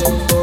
[0.00, 0.38] Hey.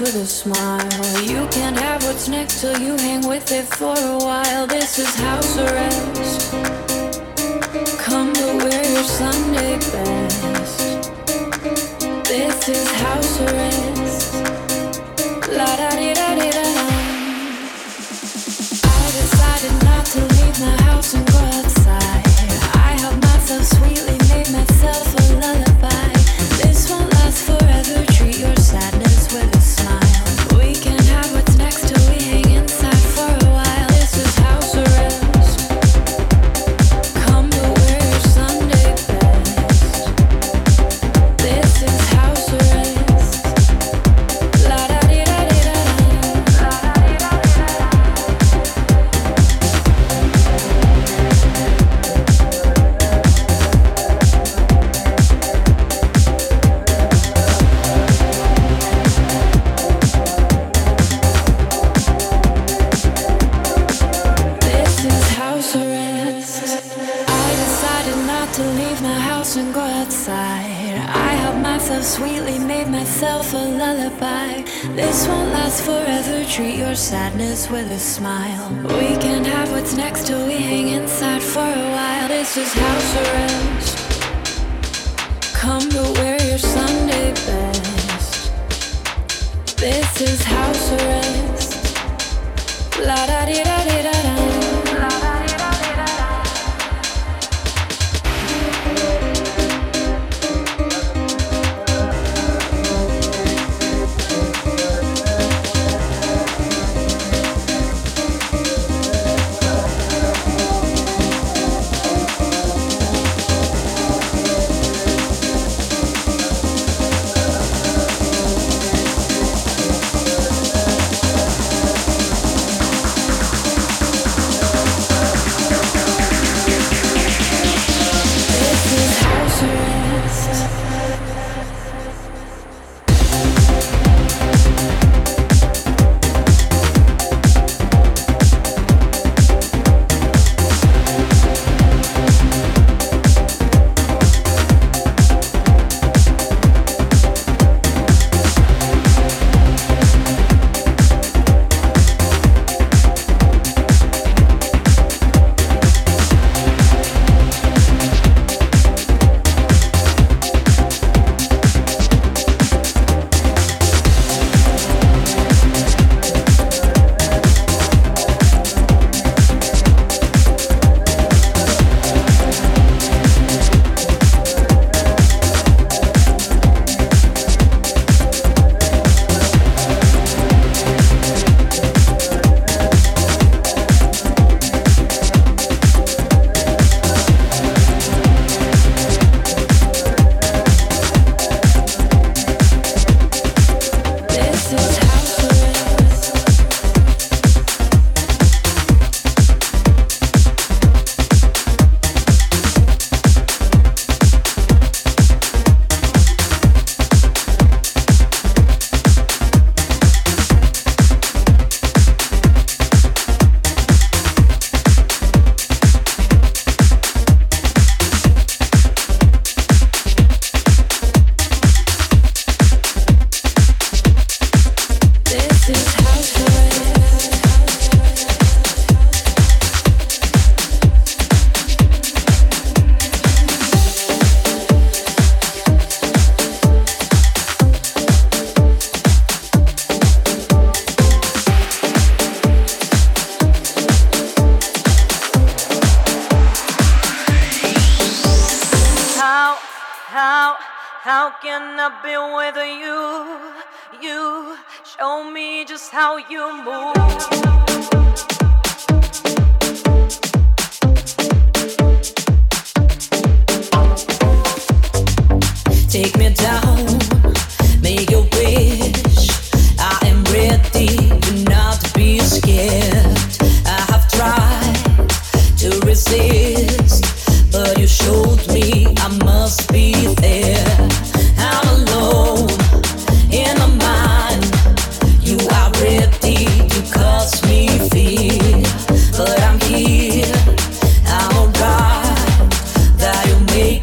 [0.00, 0.65] With a smile.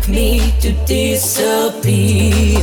[0.08, 2.60] me to disappear.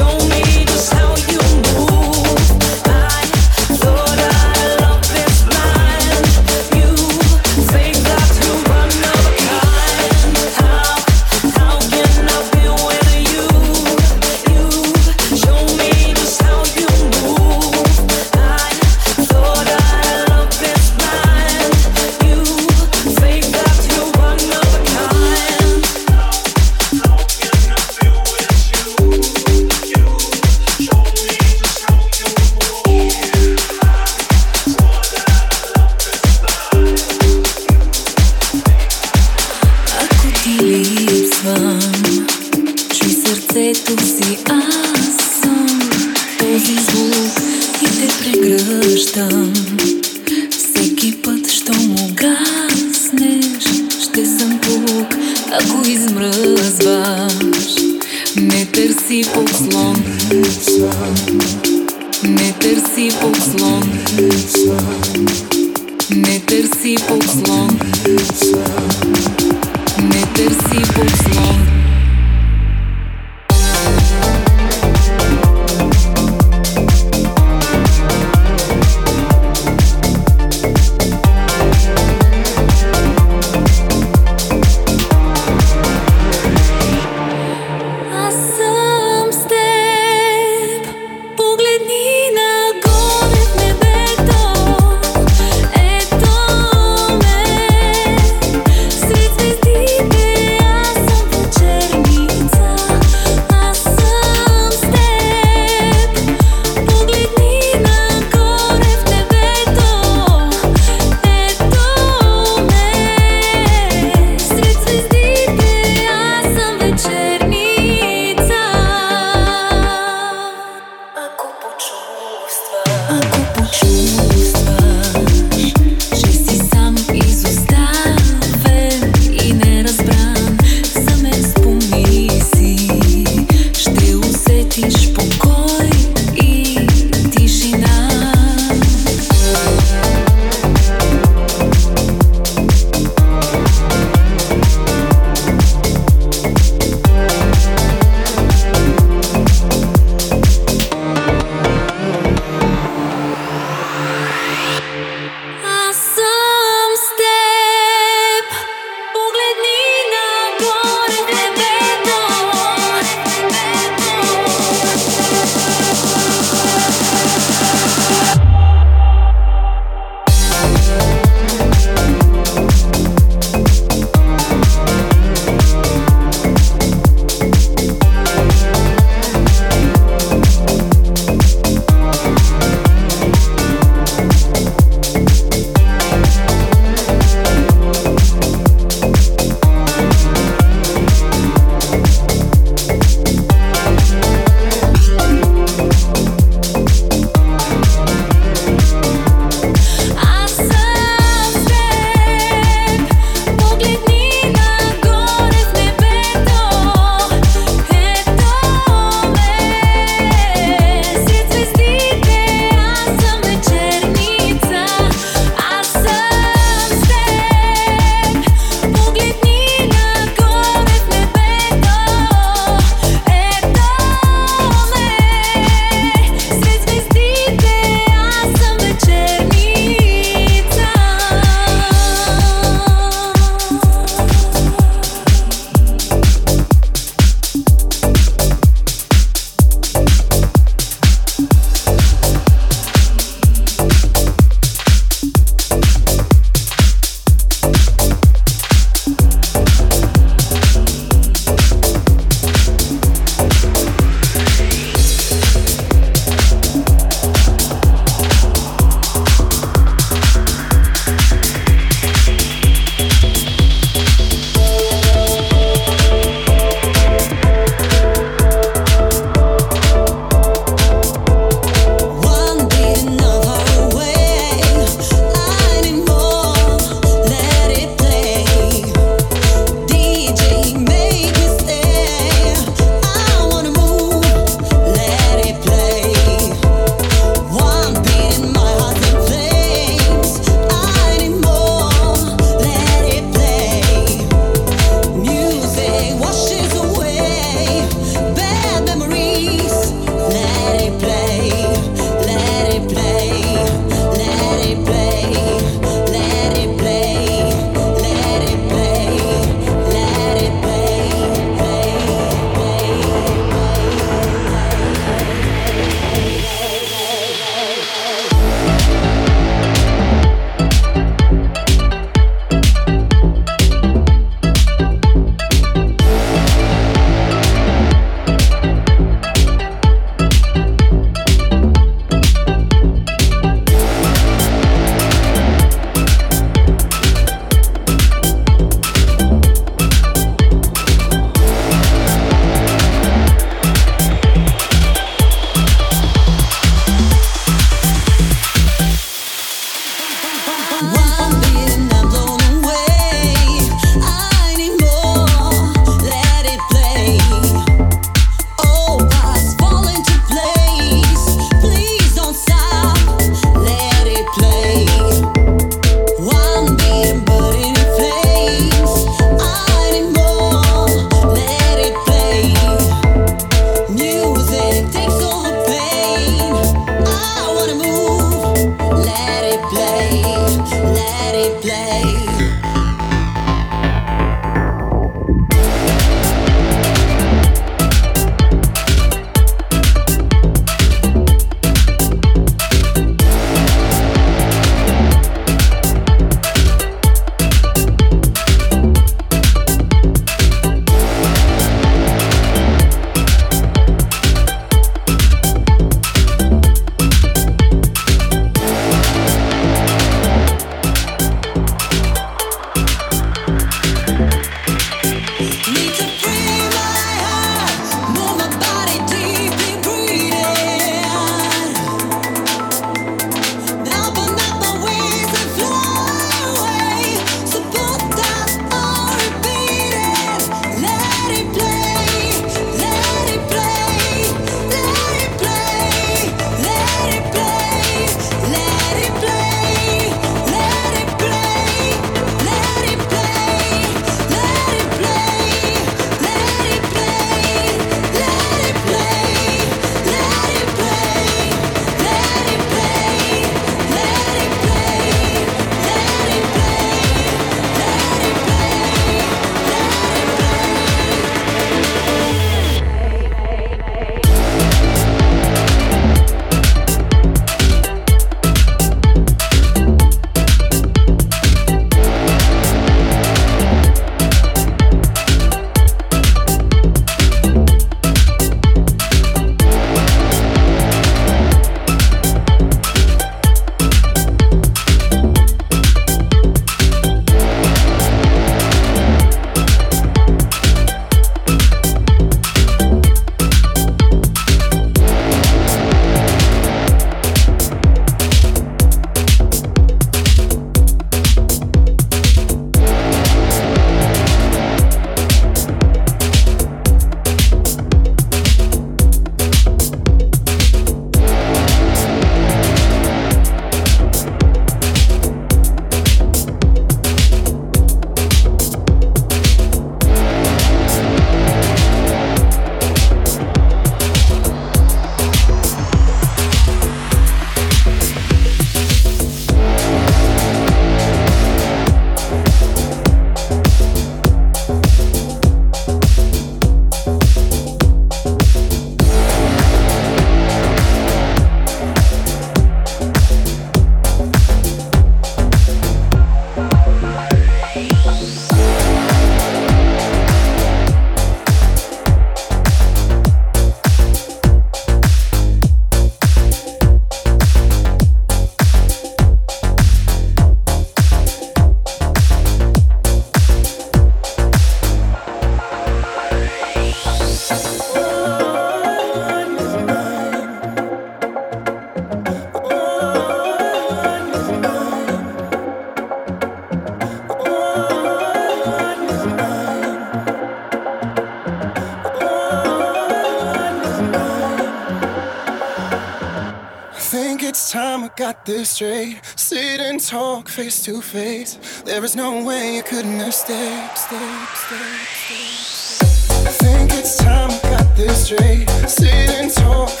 [588.51, 589.21] this straight.
[589.37, 591.57] Sit and talk face to face.
[591.85, 596.47] There is no way you couldn't have stayed, stayed, stayed, stayed.
[596.47, 598.69] I think it's time I got this straight.
[598.87, 600.00] Sit and talk